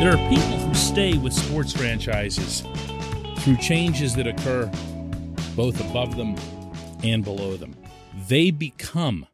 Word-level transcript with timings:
There 0.00 0.12
are 0.12 0.28
people 0.28 0.58
who 0.58 0.74
stay 0.74 1.18
with 1.18 1.32
sports 1.32 1.72
franchises 1.72 2.62
through 3.38 3.56
changes 3.56 4.14
that 4.14 4.28
occur 4.28 4.70
both 5.56 5.80
above 5.80 6.16
them 6.16 6.36
and 7.02 7.24
below 7.24 7.56
them. 7.56 7.74
They 8.28 8.52
become 8.52 9.26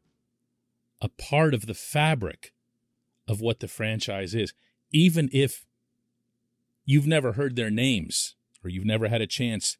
a 1.03 1.11
part 1.11 1.53
of 1.53 1.67
the 1.67 1.75
fabric 1.75 2.55
of 3.29 3.43
what 3.43 3.61
the 3.61 3.69
franchise 3.69 4.35
is, 4.35 4.55
even 4.91 5.29
if 5.35 5.67
you've 6.87 7.07
never 7.07 7.33
heard 7.33 7.57
their 7.57 7.71
names 7.71 8.35
or 8.65 8.71
you've 8.71 8.87
never 8.87 9.09
had 9.09 9.21
a 9.21 9.27
chance 9.27 9.77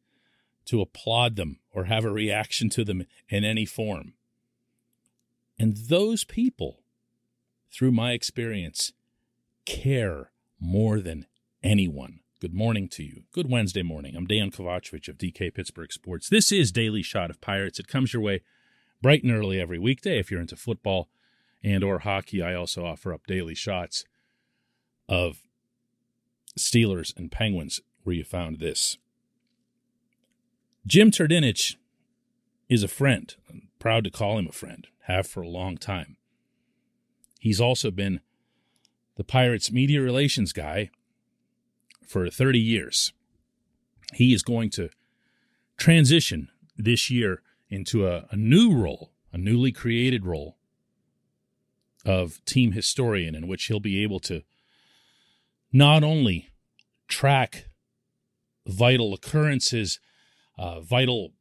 to 0.67 0.83
applaud 0.83 1.37
them 1.37 1.61
or 1.73 1.85
have 1.85 2.05
a 2.05 2.11
reaction 2.11 2.69
to 2.69 2.85
them 2.85 3.07
in 3.31 3.43
any 3.43 3.65
form. 3.65 4.13
And 5.59 5.79
those 5.89 6.25
people, 6.25 6.81
through 7.73 7.93
my 7.93 8.13
experience, 8.13 8.93
care 9.65 10.31
more 10.61 11.01
than 11.01 11.27
anyone. 11.63 12.21
Good 12.41 12.55
morning 12.55 12.89
to 12.89 13.03
you. 13.03 13.23
Good 13.33 13.51
Wednesday 13.51 13.83
morning. 13.83 14.17
I'm 14.17 14.27
Dejan 14.27 14.55
Kovacevic 14.55 15.09
of 15.09 15.19
DK 15.19 15.55
Pittsburgh 15.55 15.93
Sports. 15.93 16.29
This 16.29 16.53
is 16.53 16.73
Daily 16.73 17.03
Shot 17.03 17.31
of 17.31 17.41
Pirates. 17.41 17.79
It 17.79 17.89
comes 17.89 18.13
your 18.13 18.23
way 18.23 18.43
bright 19.01 19.23
and 19.23 19.33
early 19.33 19.61
every 19.61 19.79
weekday 19.79 20.19
if 20.19 20.31
you're 20.31 20.41
into 20.41 20.57
football 20.57 21.09
and 21.63 21.83
or 21.83 22.01
hockey. 22.01 22.43
I 22.43 22.55
also 22.55 22.85
offer 22.85 23.13
up 23.13 23.27
daily 23.27 23.55
shots 23.55 24.05
of 25.09 25.43
Steelers 26.59 27.17
and 27.17 27.31
Penguins 27.31 27.81
where 28.03 28.17
you 28.17 28.25
found 28.25 28.59
this. 28.59 28.99
Jim 30.87 31.11
Trdinich 31.11 31.77
is 32.69 32.83
a 32.83 32.89
friend. 32.89 33.35
I'm 33.49 33.69
proud 33.79 34.05
to 34.05 34.11
call 34.11 34.39
him 34.39 34.49
a 34.49 34.53
friend. 34.53 34.87
Have 35.05 35.27
for 35.27 35.43
a 35.43 35.49
long 35.49 35.77
time. 35.77 36.17
He's 37.41 37.61
also 37.61 37.91
been 37.91 38.21
the 39.17 39.25
Pirates 39.25 39.71
media 39.71 40.01
relations 40.01 40.53
guy 40.53 40.91
for 42.07 42.29
30 42.29 42.59
years. 42.59 43.13
He 44.15 44.33
is 44.33 44.43
going 44.43 44.71
to 44.71 44.91
transition 45.77 46.49
this 46.77 47.11
year 47.11 47.43
into 47.69 48.07
a, 48.07 48.27
a 48.31 48.37
new 48.37 48.75
role, 48.77 49.13
a 49.33 49.39
newly 49.39 49.73
created 49.73 50.25
role 50.25 50.57
of 52.05 52.45
team 52.45 52.73
historian, 52.73 53.35
in 53.35 53.47
which 53.49 53.65
he'll 53.65 53.81
be 53.81 54.03
able 54.03 54.21
to 54.21 54.43
not 55.73 56.05
only 56.05 56.51
track 57.09 57.69
vital 58.67 59.13
occurrences, 59.15 59.99
uh, 60.59 60.81
vital 60.81 61.33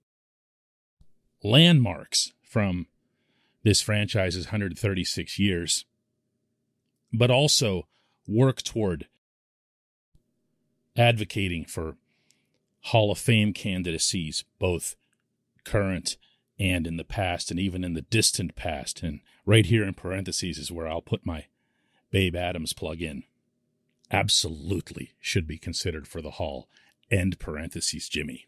landmarks 1.43 2.31
from 2.41 2.87
this 3.63 3.81
franchise's 3.81 4.47
136 4.47 5.39
years, 5.39 5.85
but 7.14 7.30
also 7.30 7.88
work 8.28 8.64
toward 8.64 9.08
advocating 10.97 11.64
for 11.66 11.95
Hall 12.86 13.11
of 13.11 13.17
Fame 13.17 13.53
candidacies, 13.53 14.44
both 14.59 14.95
current 15.64 16.17
and 16.59 16.86
in 16.86 16.97
the 16.97 17.03
past, 17.03 17.52
and 17.52 17.59
even 17.59 17.83
in 17.83 17.94
the 17.94 18.02
distant 18.02 18.55
past. 18.55 19.03
And 19.03 19.22
right 19.45 19.66
here 19.66 19.83
in 19.83 19.94
parentheses 19.94 20.58
is 20.58 20.72
where 20.72 20.88
I'll 20.88 21.02
put 21.02 21.25
my 21.25 21.45
Babe 22.11 22.36
Adams 22.36 22.73
plug 22.73 23.02
in. 23.02 23.23
Absolutely 24.11 25.14
should 25.20 25.48
be 25.48 25.58
considered 25.58 26.08
for 26.08 26.22
the 26.22 26.31
Hall. 26.31 26.67
End 27.09 27.39
parentheses, 27.39 28.09
Jimmy. 28.09 28.48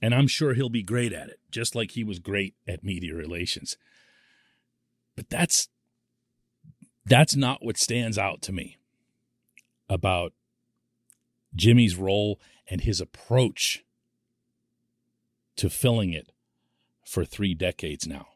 And 0.00 0.14
I'm 0.14 0.28
sure 0.28 0.54
he'll 0.54 0.68
be 0.68 0.82
great 0.82 1.12
at 1.12 1.28
it, 1.28 1.40
just 1.50 1.74
like 1.74 1.92
he 1.92 2.04
was 2.04 2.18
great 2.18 2.54
at 2.66 2.84
media 2.84 3.14
relations. 3.14 3.76
But 5.16 5.30
that's 5.30 5.68
that's 7.08 7.36
not 7.36 7.64
what 7.64 7.78
stands 7.78 8.18
out 8.18 8.42
to 8.42 8.52
me 8.52 8.76
about 9.88 10.32
Jimmy's 11.54 11.96
role 11.96 12.40
and 12.68 12.82
his 12.82 13.00
approach 13.00 13.84
to 15.56 15.70
filling 15.70 16.12
it 16.12 16.32
for 17.04 17.24
three 17.24 17.54
decades 17.54 18.06
now. 18.06 18.26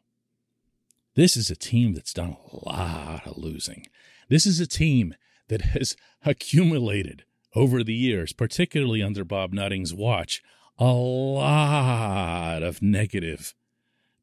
This 1.15 1.37
is 1.37 1.51
a 1.51 1.55
team 1.55 1.93
that's 1.93 2.13
done 2.13 2.37
a 2.51 2.69
lot 2.69 3.27
of 3.27 3.37
losing. 3.37 3.87
This 4.29 4.45
is 4.45 4.59
a 4.59 4.67
team 4.67 5.13
that 5.47 5.61
has 5.61 5.95
accumulated 6.25 7.23
over 7.55 7.83
the 7.83 7.93
years, 7.93 8.33
particularly 8.33 9.03
under 9.03 9.23
Bob 9.23 9.53
Nutting's 9.53 9.93
watch, 9.93 10.41
a 10.79 10.85
lot 10.85 12.63
of 12.63 12.81
negative 12.81 13.53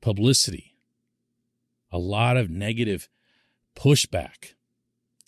publicity, 0.01 0.75
a 1.93 1.99
lot 1.99 2.37
of 2.37 2.51
negative 2.51 3.09
pushback. 3.77 4.55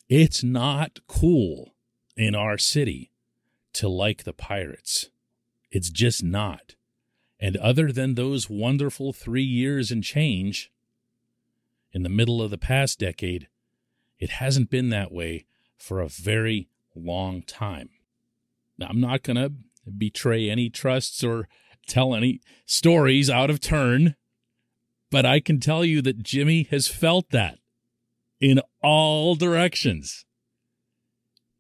It's 0.08 0.42
not 0.44 1.00
cool 1.06 1.74
in 2.16 2.34
our 2.34 2.58
city 2.58 3.10
to 3.74 3.88
like 3.88 4.24
the 4.24 4.32
Pirates. 4.32 5.08
It's 5.70 5.90
just 5.90 6.22
not. 6.22 6.74
And 7.40 7.56
other 7.56 7.90
than 7.90 8.14
those 8.14 8.50
wonderful 8.50 9.12
three 9.12 9.42
years 9.42 9.90
and 9.90 10.04
change 10.04 10.70
in 11.92 12.02
the 12.02 12.08
middle 12.08 12.40
of 12.42 12.50
the 12.50 12.58
past 12.58 12.98
decade, 12.98 13.48
it 14.18 14.30
hasn't 14.30 14.70
been 14.70 14.90
that 14.90 15.10
way 15.10 15.46
for 15.76 16.00
a 16.00 16.08
very 16.08 16.68
long 16.94 17.42
time. 17.42 17.88
Now, 18.78 18.88
I'm 18.90 19.00
not 19.00 19.22
going 19.22 19.36
to 19.36 19.52
betray 19.90 20.48
any 20.48 20.70
trusts 20.70 21.24
or 21.24 21.48
tell 21.86 22.14
any 22.14 22.40
stories 22.64 23.28
out 23.28 23.50
of 23.50 23.60
turn, 23.60 24.14
but 25.10 25.26
I 25.26 25.40
can 25.40 25.58
tell 25.58 25.84
you 25.84 26.00
that 26.02 26.22
Jimmy 26.22 26.64
has 26.70 26.86
felt 26.86 27.30
that 27.30 27.58
in 28.42 28.60
all 28.82 29.36
directions. 29.36 30.26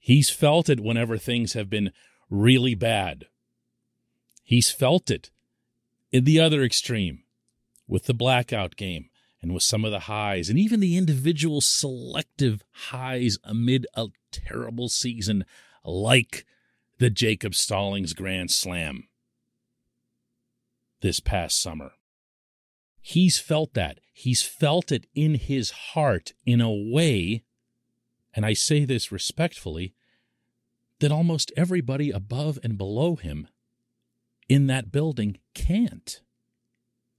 He's 0.00 0.28
felt 0.28 0.68
it 0.68 0.80
whenever 0.80 1.16
things 1.16 1.52
have 1.52 1.70
been 1.70 1.92
really 2.28 2.74
bad. 2.74 3.26
He's 4.42 4.72
felt 4.72 5.08
it 5.08 5.30
in 6.10 6.24
the 6.24 6.40
other 6.40 6.64
extreme 6.64 7.22
with 7.86 8.06
the 8.06 8.14
blackout 8.14 8.74
game 8.74 9.10
and 9.40 9.54
with 9.54 9.62
some 9.62 9.84
of 9.84 9.92
the 9.92 10.00
highs 10.00 10.50
and 10.50 10.58
even 10.58 10.80
the 10.80 10.96
individual 10.96 11.60
selective 11.60 12.64
highs 12.72 13.38
amid 13.44 13.86
a 13.94 14.08
terrible 14.32 14.88
season 14.88 15.44
like 15.84 16.44
the 16.98 17.10
Jacob 17.10 17.54
Stallings 17.54 18.12
Grand 18.12 18.50
Slam 18.50 19.08
this 21.00 21.20
past 21.20 21.62
summer. 21.62 21.92
He's 23.00 23.38
felt 23.38 23.74
that. 23.74 24.00
He's 24.12 24.42
felt 24.42 24.92
it 24.92 25.06
in 25.14 25.34
his 25.34 25.70
heart 25.70 26.32
in 26.44 26.60
a 26.60 26.70
way, 26.70 27.44
and 28.34 28.44
I 28.44 28.52
say 28.52 28.84
this 28.84 29.10
respectfully, 29.10 29.94
that 31.00 31.10
almost 31.10 31.52
everybody 31.56 32.10
above 32.10 32.58
and 32.62 32.78
below 32.78 33.16
him 33.16 33.48
in 34.48 34.66
that 34.66 34.92
building 34.92 35.38
can't. 35.54 36.20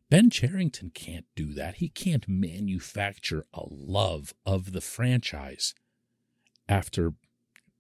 Ben 0.10 0.30
Cherington 0.30 0.92
can't 0.92 1.26
do 1.36 1.54
that. 1.54 1.76
He 1.76 1.90
can't 1.90 2.28
manufacture 2.28 3.46
a 3.54 3.64
love 3.68 4.34
of 4.46 4.72
the 4.72 4.82
franchise 4.82 5.74
after 6.70 7.14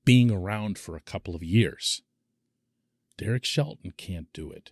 being 0.03 0.31
around 0.31 0.79
for 0.79 0.95
a 0.95 1.01
couple 1.01 1.35
of 1.35 1.43
years. 1.43 2.01
Derek 3.17 3.45
Shelton 3.45 3.93
can't 3.95 4.33
do 4.33 4.51
it. 4.51 4.71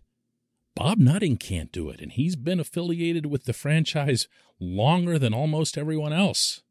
Bob 0.83 0.97
Nutting 0.97 1.37
can't 1.37 1.71
do 1.71 1.91
it, 1.91 2.01
and 2.01 2.11
he's 2.11 2.35
been 2.35 2.59
affiliated 2.59 3.27
with 3.27 3.45
the 3.45 3.53
franchise 3.53 4.27
longer 4.59 5.19
than 5.19 5.31
almost 5.31 5.77
everyone 5.77 6.11
else 6.11 6.63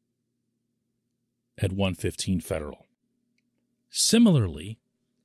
at 1.56 1.70
115 1.70 2.40
Federal. 2.40 2.88
Similarly, 3.88 4.80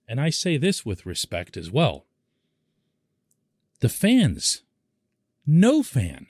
and 0.07 0.22
I 0.22 0.29
say 0.29 0.57
this 0.57 0.85
with 0.85 1.03
respect 1.03 1.57
as 1.57 1.72
well, 1.72 2.06
the 3.79 3.90
fans, 3.90 4.62
no 5.47 5.81
fan, 5.81 6.28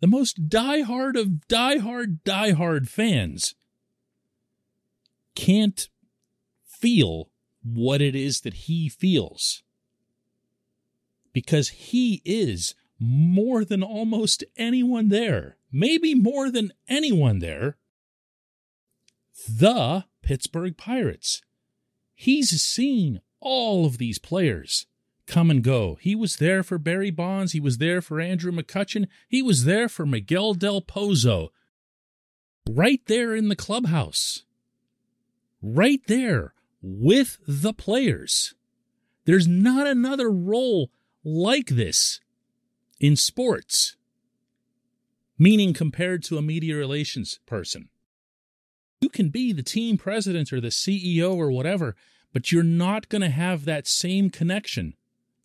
the 0.00 0.08
most 0.08 0.48
diehard 0.48 1.16
of 1.16 1.46
diehard, 1.48 2.18
diehard 2.24 2.88
fans, 2.88 3.54
can't 5.36 5.88
feel 6.66 7.30
what 7.62 8.02
it 8.02 8.16
is 8.16 8.40
that 8.40 8.54
he 8.54 8.88
feels 8.88 9.62
because 11.32 11.70
he 11.70 12.22
is 12.24 12.74
more 12.98 13.64
than 13.64 13.82
almost 13.82 14.44
anyone 14.56 15.08
there, 15.08 15.56
maybe 15.72 16.14
more 16.14 16.50
than 16.50 16.72
anyone 16.88 17.40
there, 17.40 17.76
the 19.48 20.04
Pittsburgh 20.22 20.76
Pirates. 20.76 21.42
He's 22.14 22.50
seen 22.62 23.20
all 23.40 23.84
of 23.84 23.98
these 23.98 24.18
players 24.18 24.86
come 25.26 25.50
and 25.50 25.64
go. 25.64 25.96
He 26.00 26.14
was 26.14 26.36
there 26.36 26.62
for 26.62 26.78
Barry 26.78 27.10
Bonds. 27.10 27.52
He 27.52 27.60
was 27.60 27.78
there 27.78 28.00
for 28.00 28.20
Andrew 28.20 28.52
McCutchen. 28.52 29.08
He 29.28 29.42
was 29.42 29.64
there 29.64 29.88
for 29.88 30.06
Miguel 30.06 30.54
Del 30.54 30.80
Pozo. 30.80 31.48
Right 32.70 33.00
there 33.06 33.34
in 33.34 33.48
the 33.48 33.56
clubhouse. 33.56 34.44
Right 35.60 36.00
there 36.06 36.54
with 36.80 37.38
the 37.46 37.72
players. 37.72 38.54
There's 39.24 39.48
not 39.48 39.86
another 39.86 40.30
role 40.30 40.90
like 41.24 41.68
this 41.68 42.20
in 43.00 43.16
sports, 43.16 43.96
meaning 45.38 45.72
compared 45.72 46.22
to 46.24 46.38
a 46.38 46.42
media 46.42 46.76
relations 46.76 47.40
person. 47.46 47.88
You 49.00 49.08
can 49.08 49.30
be 49.30 49.52
the 49.52 49.62
team 49.62 49.98
president 49.98 50.52
or 50.52 50.60
the 50.60 50.68
CEO 50.68 51.36
or 51.36 51.50
whatever, 51.50 51.96
but 52.32 52.52
you're 52.52 52.62
not 52.62 53.08
going 53.08 53.22
to 53.22 53.28
have 53.28 53.64
that 53.64 53.88
same 53.88 54.30
connection 54.30 54.94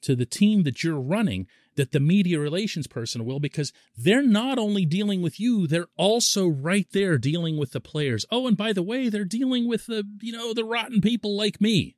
to 0.02 0.16
the 0.16 0.26
team 0.26 0.64
that 0.64 0.84
you're 0.84 1.00
running 1.00 1.48
that 1.76 1.92
the 1.92 2.00
media 2.00 2.40
relations 2.40 2.88
person 2.88 3.26
will 3.26 3.40
because 3.40 3.72
they're 3.96 4.24
not 4.24 4.58
only 4.58 4.86
dealing 4.86 5.22
with 5.22 5.40
you 5.40 5.68
they're 5.68 5.88
also 5.96 6.48
right 6.48 6.88
there 6.92 7.18
dealing 7.18 7.58
with 7.58 7.72
the 7.72 7.80
players 7.80 8.26
oh 8.32 8.48
and 8.48 8.58
by 8.58 8.74
the 8.74 8.84
way 8.84 9.10
they're 9.10 9.26
dealing 9.26 9.68
with 9.68 9.86
the 9.86 10.04
you 10.22 10.32
know 10.32 10.54
the 10.54 10.64
rotten 10.64 11.02
people 11.02 11.36
like 11.36 11.60
me 11.62 11.96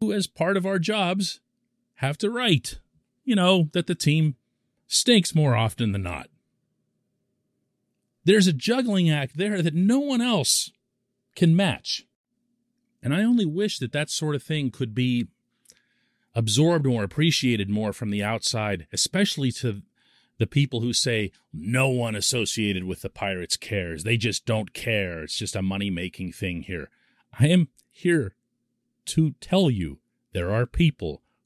who 0.00 0.12
as 0.12 0.26
part 0.26 0.56
of 0.56 0.66
our 0.66 0.78
jobs 0.78 1.40
have 1.98 2.18
to 2.18 2.30
write 2.30 2.80
you 3.24 3.34
know 3.34 3.68
that 3.72 3.86
the 3.86 3.94
team 3.94 4.34
stinks 4.86 5.34
more 5.34 5.54
often 5.54 5.92
than 5.92 6.02
not 6.02 6.28
there's 8.24 8.46
a 8.46 8.52
juggling 8.52 9.08
act 9.08 9.36
there 9.36 9.62
that 9.62 9.74
no 9.74 9.98
one 9.98 10.20
else 10.20 10.70
can 11.36 11.54
match 11.54 12.04
and 13.02 13.14
i 13.14 13.22
only 13.22 13.46
wish 13.46 13.78
that 13.78 13.92
that 13.92 14.10
sort 14.10 14.34
of 14.34 14.42
thing 14.42 14.70
could 14.70 14.94
be 14.94 15.28
absorbed 16.38 16.86
or 16.86 17.02
appreciated 17.02 17.68
more 17.68 17.92
from 17.92 18.10
the 18.10 18.22
outside, 18.22 18.86
especially 18.92 19.50
to 19.50 19.82
the 20.38 20.46
people 20.46 20.80
who 20.80 20.92
say 20.92 21.32
no 21.52 21.88
one 21.88 22.14
associated 22.14 22.84
with 22.84 23.02
the 23.02 23.10
Pirates 23.10 23.56
cares. 23.56 24.04
They 24.04 24.16
just 24.16 24.46
don't 24.46 24.72
care. 24.72 25.24
It's 25.24 25.36
just 25.36 25.56
a 25.56 25.62
money 25.62 25.90
making 25.90 26.30
thing 26.30 26.62
here. 26.62 26.90
I 27.38 27.48
am 27.48 27.68
here 27.90 28.36
to 29.06 29.32
tell 29.40 29.68
you 29.68 29.98
there 30.32 30.52
are 30.52 30.64
people 30.64 31.22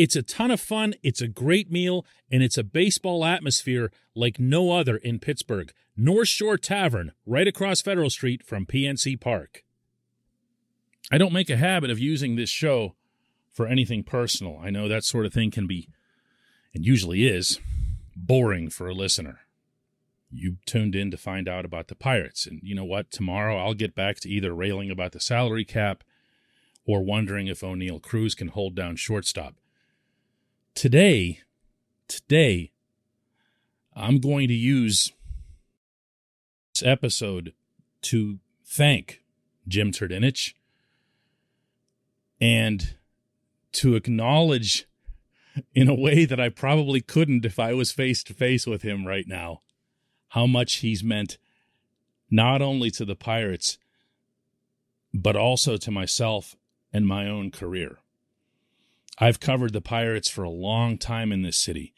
It's 0.00 0.16
a 0.16 0.22
ton 0.22 0.50
of 0.50 0.62
fun, 0.62 0.94
it's 1.02 1.20
a 1.20 1.28
great 1.28 1.70
meal, 1.70 2.06
and 2.30 2.42
it's 2.42 2.56
a 2.56 2.64
baseball 2.64 3.22
atmosphere 3.22 3.92
like 4.14 4.40
no 4.40 4.70
other 4.70 4.96
in 4.96 5.18
Pittsburgh. 5.18 5.74
North 5.94 6.28
Shore 6.28 6.56
Tavern, 6.56 7.12
right 7.26 7.46
across 7.46 7.82
Federal 7.82 8.08
Street 8.08 8.42
from 8.42 8.64
PNC 8.64 9.20
Park. 9.20 9.62
I 11.12 11.18
don't 11.18 11.34
make 11.34 11.50
a 11.50 11.58
habit 11.58 11.90
of 11.90 11.98
using 11.98 12.34
this 12.34 12.48
show 12.48 12.94
for 13.52 13.66
anything 13.66 14.02
personal. 14.02 14.58
I 14.62 14.70
know 14.70 14.88
that 14.88 15.04
sort 15.04 15.26
of 15.26 15.34
thing 15.34 15.50
can 15.50 15.66
be 15.66 15.90
and 16.72 16.82
usually 16.82 17.26
is, 17.26 17.60
boring 18.16 18.70
for 18.70 18.88
a 18.88 18.94
listener. 18.94 19.40
You 20.30 20.56
tuned 20.64 20.96
in 20.96 21.10
to 21.10 21.18
find 21.18 21.46
out 21.46 21.66
about 21.66 21.88
the 21.88 21.94
Pirates. 21.94 22.46
And 22.46 22.58
you 22.62 22.74
know 22.74 22.86
what? 22.86 23.10
Tomorrow 23.10 23.58
I'll 23.58 23.74
get 23.74 23.94
back 23.94 24.18
to 24.20 24.30
either 24.30 24.54
railing 24.54 24.90
about 24.90 25.12
the 25.12 25.20
salary 25.20 25.66
cap 25.66 26.04
or 26.86 27.04
wondering 27.04 27.48
if 27.48 27.60
Oneil 27.60 28.00
Cruz 28.00 28.34
can 28.34 28.48
hold 28.48 28.74
down 28.74 28.96
shortstop. 28.96 29.56
Today, 30.74 31.40
today, 32.08 32.72
I'm 33.94 34.18
going 34.18 34.48
to 34.48 34.54
use 34.54 35.12
this 36.72 36.86
episode 36.86 37.52
to 38.02 38.38
thank 38.64 39.20
Jim 39.68 39.92
Trdinich 39.92 40.54
and 42.40 42.94
to 43.72 43.94
acknowledge 43.94 44.86
in 45.74 45.88
a 45.88 45.94
way 45.94 46.24
that 46.24 46.40
I 46.40 46.48
probably 46.48 47.00
couldn't 47.00 47.44
if 47.44 47.58
I 47.58 47.74
was 47.74 47.92
face 47.92 48.22
to 48.24 48.34
face 48.34 48.66
with 48.66 48.82
him 48.82 49.06
right 49.06 49.26
now. 49.26 49.60
How 50.28 50.46
much 50.46 50.76
he's 50.76 51.04
meant 51.04 51.36
not 52.30 52.62
only 52.62 52.90
to 52.92 53.04
the 53.04 53.16
Pirates, 53.16 53.76
but 55.12 55.36
also 55.36 55.76
to 55.76 55.90
myself 55.90 56.54
and 56.92 57.06
my 57.06 57.26
own 57.26 57.50
career. 57.50 57.98
I've 59.22 59.38
covered 59.38 59.74
the 59.74 59.82
Pirates 59.82 60.30
for 60.30 60.42
a 60.42 60.50
long 60.50 60.96
time 60.96 61.30
in 61.30 61.42
this 61.42 61.58
city. 61.58 61.92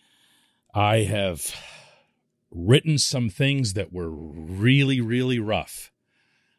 I 0.75 0.99
have 0.99 1.55
written 2.51 2.99
some 2.99 3.31
things 3.31 3.75
that 3.75 3.93
were 3.93 4.11
really, 4.11 5.01
really 5.01 5.39
rough. 5.39 5.93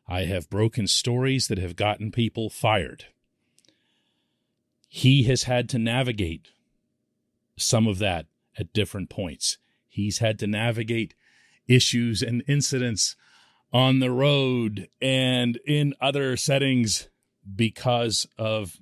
I 0.07 0.21
have 0.21 0.49
broken 0.49 0.87
stories 0.87 1.47
that 1.49 1.57
have 1.57 1.75
gotten 1.75 2.11
people 2.11 2.49
fired. 2.49 3.07
He 4.87 5.23
has 5.23 5.43
had 5.43 5.67
to 5.69 5.79
navigate 5.79 6.49
some 7.57 7.85
of 7.85 7.99
that 7.99 8.27
at 8.57 8.71
different 8.71 9.09
points. 9.09 9.57
He's 9.89 10.19
had 10.19 10.39
to 10.39 10.47
navigate 10.47 11.13
issues 11.67 12.21
and 12.21 12.41
incidents 12.47 13.17
on 13.73 13.99
the 13.99 14.11
road 14.11 14.87
and 15.01 15.59
in 15.65 15.93
other 15.99 16.37
settings 16.37 17.09
because 17.55 18.27
of 18.37 18.77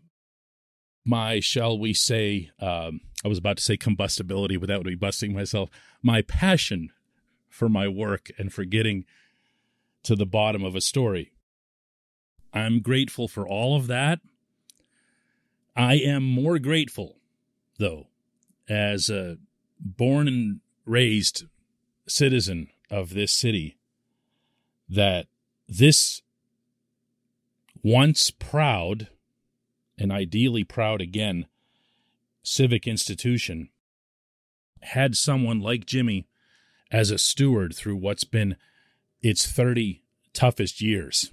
my, 1.05 1.39
shall 1.39 1.77
we 1.77 1.93
say, 1.93 2.51
um, 2.59 3.01
I 3.23 3.27
was 3.27 3.37
about 3.37 3.57
to 3.57 3.63
say 3.63 3.77
combustibility, 3.77 4.57
but 4.57 4.67
that 4.67 4.77
would 4.77 4.87
be 4.87 4.95
busting 4.95 5.33
myself. 5.33 5.69
My 6.01 6.21
passion 6.21 6.91
for 7.49 7.69
my 7.69 7.87
work 7.87 8.29
and 8.37 8.51
for 8.51 8.63
getting 8.63 9.05
to 10.03 10.15
the 10.15 10.25
bottom 10.25 10.63
of 10.63 10.75
a 10.75 10.81
story. 10.81 11.31
I'm 12.53 12.81
grateful 12.81 13.27
for 13.27 13.47
all 13.47 13.75
of 13.75 13.87
that. 13.87 14.19
I 15.75 15.95
am 15.95 16.23
more 16.23 16.59
grateful, 16.59 17.17
though, 17.77 18.07
as 18.67 19.09
a 19.09 19.37
born 19.79 20.27
and 20.27 20.59
raised 20.85 21.45
citizen 22.07 22.69
of 22.89 23.13
this 23.13 23.31
city 23.31 23.77
that 24.89 25.27
this 25.67 26.21
once 27.83 28.31
proud 28.31 29.07
and 30.01 30.11
ideally 30.11 30.63
proud 30.63 30.99
again 30.99 31.45
civic 32.41 32.87
institution 32.87 33.69
had 34.81 35.15
someone 35.15 35.59
like 35.59 35.85
Jimmy 35.85 36.25
as 36.89 37.11
a 37.11 37.19
steward 37.19 37.75
through 37.75 37.97
what's 37.97 38.23
been 38.23 38.55
its 39.21 39.45
30 39.45 40.01
toughest 40.33 40.81
years. 40.81 41.31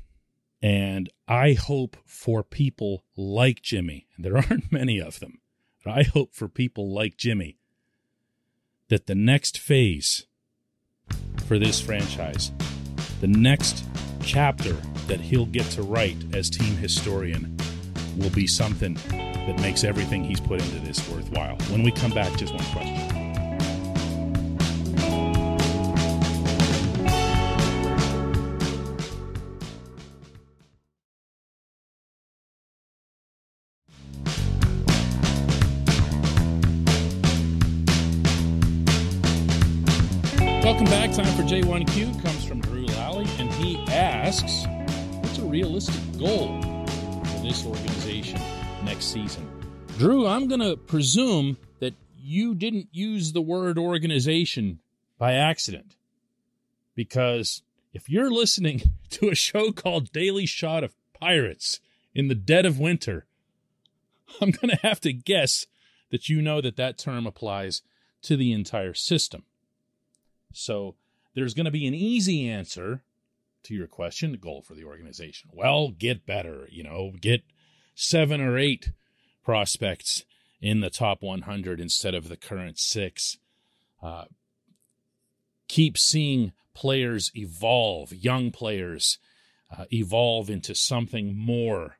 And 0.61 1.09
I 1.27 1.55
hope 1.55 1.97
for 2.05 2.43
people 2.43 3.05
like 3.17 3.63
Jimmy, 3.63 4.07
and 4.15 4.23
there 4.23 4.37
aren't 4.51 4.71
many 4.71 4.99
of 4.99 5.19
them, 5.19 5.41
but 5.83 5.93
I 5.93 6.03
hope 6.03 6.35
for 6.35 6.47
people 6.47 6.93
like 6.93 7.17
Jimmy 7.17 7.57
that 8.89 9.07
the 9.07 9.15
next 9.15 9.57
phase 9.57 10.27
for 11.47 11.59
this 11.59 11.81
franchise, 11.81 12.53
the 13.23 13.29
next 13.29 13.83
chapter 14.23 14.75
that 15.07 15.21
he'll 15.21 15.47
get 15.47 15.65
to 15.71 15.83
write 15.83 16.19
as 16.35 16.51
team 16.51 16.77
historian, 16.77 17.58
will 18.19 18.31
be 18.31 18.47
something 18.47 18.95
that 19.11 19.59
makes 19.61 19.85
everything 19.85 20.25
he's 20.25 20.41
put 20.41 20.61
into 20.61 20.79
this 20.81 21.09
worthwhile. 21.09 21.57
When 21.71 21.83
we 21.83 21.93
come 21.93 22.11
back, 22.11 22.37
just 22.37 22.53
one 22.53 22.65
question. 22.67 23.15
Welcome 40.63 40.87
back. 40.87 41.13
Time 41.13 41.35
for 41.35 41.43
J1Q 41.43 42.23
comes 42.23 42.45
from 42.45 42.61
Drew 42.61 42.85
Lally, 42.85 43.27
and 43.39 43.51
he 43.55 43.79
asks, 43.89 44.67
"What's 45.23 45.39
a 45.39 45.43
realistic 45.43 46.19
goal 46.19 46.61
this 47.49 47.65
organization 47.65 48.41
next 48.85 49.07
season?" 49.07 49.49
Drew, 49.97 50.27
I'm 50.27 50.49
going 50.49 50.61
to 50.61 50.77
presume 50.77 51.57
that 51.81 51.95
you 52.17 52.55
didn't 52.55 52.89
use 52.93 53.33
the 53.33 53.41
word 53.41 53.79
organization 53.79 54.81
by 55.19 55.33
accident, 55.33 55.97
because 56.95 57.63
if 57.93 58.09
you're 58.09 58.31
listening 58.31 58.83
to 59.11 59.31
a 59.31 59.35
show 59.35 59.73
called 59.73 60.13
Daily 60.13 60.47
Shot 60.47 60.85
of 60.85 60.95
Pirates 61.19 61.81
in 62.15 62.29
the 62.29 62.35
dead 62.35 62.67
of 62.67 62.79
winter, 62.79 63.27
I'm 64.41 64.51
going 64.51 64.69
to 64.69 64.87
have 64.87 65.01
to 65.01 65.13
guess 65.13 65.67
that 66.11 66.29
you 66.29 66.43
know 66.43 66.61
that 66.61 66.77
that 66.77 66.99
term 66.99 67.27
applies 67.27 67.83
to 68.23 68.37
the 68.37 68.53
entire 68.53 68.95
system. 68.95 69.45
So 70.53 70.97
there's 71.35 71.55
going 71.55 71.65
to 71.65 71.71
be 71.71 71.87
an 71.87 71.95
easy 71.95 72.49
answer 72.49 73.03
to 73.69 73.75
your 73.75 73.87
question, 73.87 74.33
the 74.33 74.39
goal 74.39 74.63
for 74.63 74.75
the 74.75 74.85
organization. 74.85 75.51
Well, 75.53 75.91
get 75.91 76.27
better, 76.27 76.67
you 76.71 76.83
know, 76.83 77.13
get 77.21 77.43
seven 77.95 78.41
or 78.41 78.59
eight 78.59 78.93
prospects 79.45 80.25
in 80.61 80.81
the 80.81 80.91
top 80.91 81.23
100 81.23 81.79
instead 81.79 82.15
of 82.15 82.29
the 82.29 82.37
current 82.37 82.79
six. 82.79 83.37
Uh, 84.03 84.25
keep 85.69 85.99
seeing 85.99 86.53
players 86.75 87.31
evolve, 87.35 88.13
young 88.13 88.51
players 88.51 89.19
uh, 89.77 89.85
evolve 89.93 90.49
into 90.49 90.75
something 90.75 91.37
more 91.37 91.99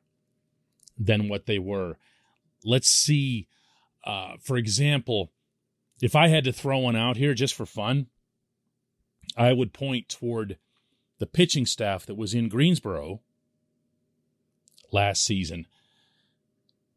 than 0.97 1.29
what 1.29 1.45
they 1.45 1.59
were. 1.59 1.97
Let's 2.65 2.89
see, 2.89 3.47
uh, 4.03 4.33
for 4.41 4.57
example, 4.57 5.31
if 6.01 6.15
I 6.15 6.29
had 6.29 6.45
to 6.45 6.53
throw 6.53 6.79
one 6.79 6.95
out 6.95 7.17
here 7.17 7.33
just 7.35 7.53
for 7.53 7.65
fun, 7.65 8.07
I 9.37 9.53
would 9.53 9.71
point 9.71 10.09
toward 10.09 10.57
the 11.19 11.27
pitching 11.27 11.65
staff 11.65 12.05
that 12.05 12.15
was 12.15 12.33
in 12.33 12.49
Greensboro 12.49 13.21
last 14.91 15.23
season 15.23 15.65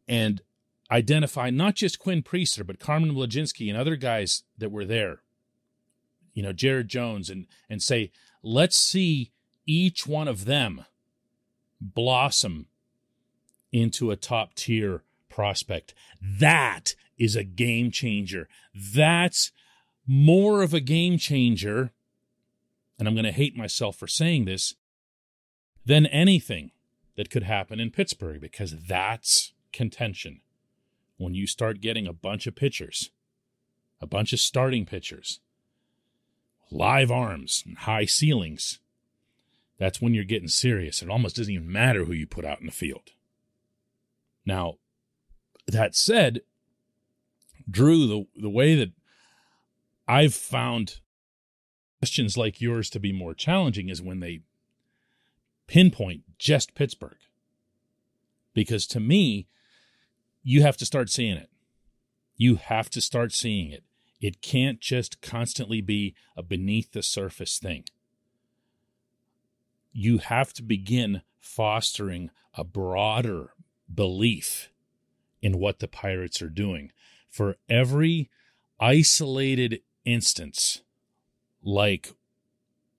and 0.09 0.41
identify 0.91 1.51
not 1.51 1.75
just 1.75 1.99
Quinn 1.99 2.23
Priester, 2.23 2.67
but 2.67 2.79
Carmen 2.79 3.15
Mlodzinski 3.15 3.69
and 3.69 3.79
other 3.79 3.97
guys 3.97 4.45
that 4.59 4.71
were 4.71 4.85
there, 4.85 5.23
you 6.35 6.43
know, 6.43 6.53
Jared 6.53 6.89
Jones, 6.89 7.31
and, 7.31 7.47
and 7.69 7.83
say, 7.83 8.11
let's 8.43 8.79
see 8.79 9.33
each 9.67 10.07
one 10.07 10.29
of 10.29 10.45
them 10.45 10.85
blossom 11.81 12.67
into 13.73 14.11
a 14.11 14.17
top 14.17 14.55
tier 14.55 15.03
prospect. 15.29 15.95
That 16.21 16.95
is 17.19 17.37
a 17.37 17.45
game 17.45 17.91
changer. 17.91 18.49
That's 18.75 19.51
more 20.07 20.63
of 20.63 20.75
a 20.75 20.81
game 20.81 21.17
changer, 21.17 21.93
and 23.03 23.09
I'm 23.09 23.17
going 23.17 23.25
to 23.25 23.33
hate 23.33 23.57
myself 23.57 23.97
for 23.97 24.07
saying 24.07 24.45
this, 24.45 24.77
than 25.85 26.07
anything 26.07 26.71
that 27.17 27.31
could 27.31 27.43
happen 27.43 27.81
in 27.81 27.91
Pittsburgh 27.91 28.41
because 28.41 28.77
that's 28.87 29.55
contention. 29.73 30.41
When 31.17 31.35
you 31.35 31.49
start 31.49 31.81
getting 31.81 32.07
a 32.07 32.13
bunch 32.13 32.47
of 32.47 32.55
pitchers, 32.55 33.11
a 34.01 34.07
bunch 34.07 34.33
of 34.33 34.39
starting 34.39 34.87
pitchers, 34.87 35.41
live 36.71 37.11
arms 37.11 37.65
and 37.67 37.77
high 37.79 38.05
ceilings, 38.05 38.79
that's 39.81 40.01
when 40.01 40.15
you're 40.15 40.23
getting 40.23 40.47
serious. 40.47 41.03
It 41.03 41.11
almost 41.11 41.35
doesn't 41.35 41.53
even 41.53 41.73
matter 41.73 42.05
who 42.05 42.13
you 42.13 42.29
put 42.29 42.45
out 42.45 42.61
in 42.61 42.67
the 42.67 42.73
field. 42.73 43.11
Now, 44.47 44.75
that 45.67 45.97
said, 45.97 46.43
Drew, 47.69 48.07
the, 48.07 48.27
the 48.37 48.49
way 48.49 48.77
that 48.77 48.93
I've 50.07 50.35
found 50.35 51.01
questions 52.03 52.37
like 52.37 52.61
yours 52.61 52.91
to 52.91 52.99
be 52.99 53.13
more 53.13 53.33
challenging 53.33 53.89
is 53.89 54.03
when 54.03 54.19
they 54.19 54.41
pinpoint 55.69 56.23
just 56.37 56.75
Pittsburgh. 56.75 57.17
Because 58.55 58.89
to 58.89 58.99
me, 58.99 59.47
you 60.43 60.63
have 60.63 60.77
to 60.79 60.85
start 60.85 61.11
seeing 61.11 61.37
it. 61.37 61.49
You 62.35 62.57
have 62.57 62.91
to 62.91 63.01
start 63.01 63.33
seeing 63.33 63.71
it. 63.71 63.85
It 64.21 64.43
can't 64.43 64.81
just 64.81 65.23
constantly 65.23 65.81
be 65.81 66.17
a 66.37 66.43
beneath 66.43 66.91
the 66.91 67.05
surface 67.05 67.61
thing. 67.61 67.85
You 69.93 70.19
have 70.19 70.53
to 70.55 70.63
begin 70.65 71.23
fostering 71.39 72.31
a 72.55 72.65
broader 72.65 73.55
belief 73.95 74.73
in 75.41 75.57
what 75.57 75.79
the 75.79 75.87
pirates 75.87 76.43
are 76.43 76.51
doing. 76.51 76.91
For 77.31 77.59
every 77.69 78.29
isolated 78.81 79.83
instance, 80.05 80.83
like 81.63 82.15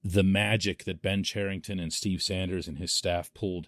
the 0.03 0.24
magic 0.24 0.84
that 0.84 1.01
Ben 1.01 1.24
Cherington 1.24 1.79
and 1.79 1.93
Steve 1.93 2.22
Sanders 2.22 2.67
and 2.67 2.77
his 2.77 2.91
staff 2.91 3.34
pulled 3.34 3.67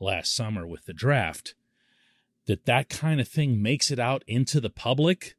last 0.00 0.34
summer 0.34 0.66
with 0.66 0.86
the 0.86 0.92
draft, 0.92 1.54
that 2.46 2.66
that 2.66 2.88
kind 2.88 3.20
of 3.20 3.28
thing 3.28 3.62
makes 3.62 3.90
it 3.90 3.98
out 3.98 4.22
into 4.26 4.60
the 4.60 4.70
public, 4.70 5.36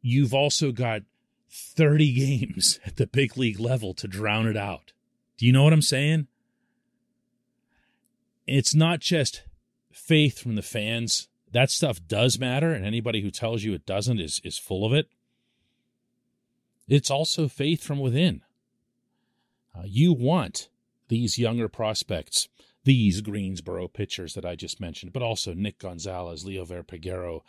you've 0.00 0.34
also 0.34 0.72
got 0.72 1.02
30 1.50 2.12
games 2.12 2.80
at 2.84 2.96
the 2.96 3.06
big 3.06 3.36
league 3.36 3.60
level 3.60 3.94
to 3.94 4.08
drown 4.08 4.46
it 4.46 4.56
out. 4.56 4.92
Do 5.38 5.46
you 5.46 5.52
know 5.52 5.64
what 5.64 5.72
I'm 5.72 5.82
saying? 5.82 6.28
It's 8.46 8.74
not 8.74 9.00
just 9.00 9.42
faith 9.92 10.38
from 10.38 10.54
the 10.54 10.62
fans. 10.62 11.28
That 11.52 11.70
stuff 11.70 11.98
does 12.06 12.38
matter, 12.38 12.72
and 12.72 12.84
anybody 12.84 13.20
who 13.22 13.30
tells 13.30 13.64
you 13.64 13.74
it 13.74 13.86
doesn't 13.86 14.20
is, 14.20 14.40
is 14.44 14.58
full 14.58 14.84
of 14.84 14.92
it. 14.92 15.08
It's 16.88 17.10
also 17.10 17.48
faith 17.48 17.82
from 17.82 17.98
within. 17.98 18.42
Uh, 19.76 19.82
you 19.84 20.12
want 20.12 20.68
these 21.08 21.38
younger 21.38 21.68
prospects, 21.68 22.48
these 22.84 23.20
Greensboro 23.20 23.88
pitchers 23.88 24.34
that 24.34 24.44
I 24.44 24.54
just 24.56 24.80
mentioned, 24.80 25.12
but 25.12 25.22
also 25.22 25.52
Nick 25.52 25.78
Gonzalez, 25.78 26.44
Liover 26.44 26.84
Peguero, 26.84 27.40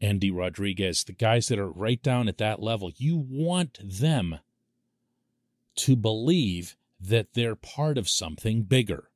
Endy 0.00 0.30
Rodriguez, 0.30 1.04
the 1.04 1.12
guys 1.12 1.48
that 1.48 1.58
are 1.58 1.70
right 1.70 2.02
down 2.02 2.28
at 2.28 2.38
that 2.38 2.62
level. 2.62 2.92
You 2.96 3.16
want 3.16 3.78
them 3.82 4.38
to 5.76 5.96
believe 5.96 6.76
that 7.00 7.34
they're 7.34 7.56
part 7.56 7.98
of 7.98 8.08
something 8.08 8.62
bigger. 8.62 9.10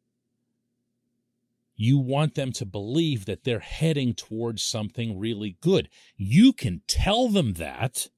You 1.74 1.98
want 1.98 2.34
them 2.34 2.52
to 2.52 2.66
believe 2.66 3.24
that 3.24 3.44
they're 3.44 3.60
heading 3.60 4.14
towards 4.14 4.62
something 4.62 5.18
really 5.18 5.56
good. 5.60 5.88
You 6.16 6.52
can 6.52 6.82
tell 6.86 7.28
them 7.28 7.54
that 7.54 8.08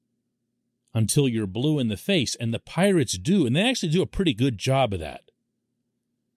until 0.94 1.28
you're 1.28 1.46
blue 1.46 1.78
in 1.78 1.88
the 1.88 1.96
face. 1.96 2.36
And 2.36 2.54
the 2.54 2.60
Pirates 2.60 3.18
do, 3.18 3.46
and 3.46 3.54
they 3.54 3.68
actually 3.68 3.90
do 3.90 4.02
a 4.02 4.06
pretty 4.06 4.32
good 4.32 4.56
job 4.56 4.94
of 4.94 5.00
that, 5.00 5.30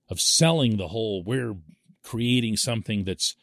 of 0.10 0.20
selling 0.20 0.78
the 0.78 0.88
whole 0.88 1.24
we're 1.24 1.56
creating 2.04 2.58
something 2.58 3.04
that's 3.04 3.36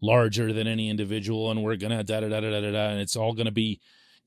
larger 0.00 0.52
than 0.52 0.66
any 0.66 0.88
individual 0.88 1.50
and 1.50 1.62
we're 1.62 1.76
gonna 1.76 2.02
da 2.02 2.20
da 2.20 2.28
da 2.28 2.40
da 2.40 2.60
da 2.60 2.72
da 2.72 2.88
and 2.88 3.00
it's 3.00 3.16
all 3.16 3.34
gonna 3.34 3.52
be 3.52 3.80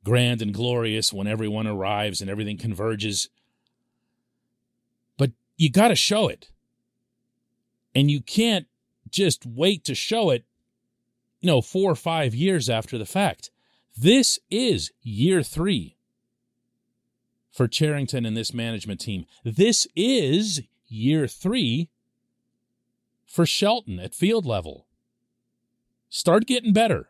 grand 0.04 0.42
and 0.42 0.54
glorious 0.54 1.12
when 1.12 1.28
everyone 1.28 1.68
arrives 1.68 2.22
and 2.22 2.30
everything 2.30 2.58
converges. 2.58 3.30
But 5.18 5.32
you 5.58 5.70
gotta 5.70 5.96
show 5.96 6.28
it. 6.28 6.50
And 7.94 8.12
you 8.12 8.22
can't 8.22 8.68
just 9.10 9.46
wait 9.46 9.86
to 9.86 9.96
show 9.96 10.30
it, 10.30 10.44
you 11.40 11.48
know, 11.48 11.62
four 11.62 11.92
or 11.92 11.96
five 11.96 12.36
years 12.36 12.70
after 12.70 12.98
the 12.98 13.06
fact. 13.06 13.50
This 13.98 14.38
is 14.50 14.92
year 15.02 15.42
three 15.42 15.96
for 17.56 17.70
Cherington 17.70 18.26
and 18.26 18.36
this 18.36 18.54
management 18.54 19.00
team. 19.00 19.26
This 19.46 19.88
is 19.96 20.62
year 20.88 21.26
three 21.26 21.90
for 23.26 23.46
Shelton 23.46 23.98
at 23.98 24.14
field 24.14 24.46
level. 24.46 24.88
Start 26.10 26.46
getting 26.46 26.74
better. 26.74 27.10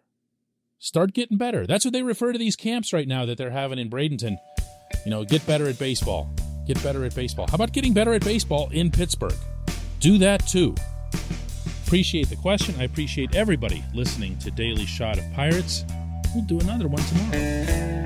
Start 0.77 1.13
getting 1.13 1.37
better. 1.37 1.65
That's 1.65 1.83
what 1.83 1.93
they 1.93 2.03
refer 2.03 2.31
to 2.31 2.37
these 2.37 2.55
camps 2.55 2.93
right 2.93 3.07
now 3.07 3.25
that 3.25 3.39
they're 3.39 3.49
having 3.49 3.79
in 3.79 3.89
Bradenton. 3.89 4.37
You 5.03 5.11
know, 5.11 5.23
get 5.23 5.45
better 5.47 5.67
at 5.67 5.79
baseball. 5.79 6.31
Get 6.67 6.81
better 6.83 7.03
at 7.05 7.15
baseball. 7.15 7.47
How 7.49 7.55
about 7.55 7.73
getting 7.73 7.93
better 7.93 8.13
at 8.13 8.23
baseball 8.23 8.69
in 8.69 8.91
Pittsburgh? 8.91 9.33
Do 9.99 10.19
that 10.19 10.45
too. 10.45 10.75
Appreciate 11.85 12.29
the 12.29 12.35
question. 12.35 12.75
I 12.79 12.83
appreciate 12.83 13.35
everybody 13.35 13.83
listening 13.95 14.37
to 14.39 14.51
Daily 14.51 14.85
Shot 14.85 15.17
of 15.17 15.23
Pirates. 15.33 15.85
We'll 16.35 16.43
do 16.45 16.59
another 16.59 16.87
one 16.87 17.01
tomorrow. 17.03 18.04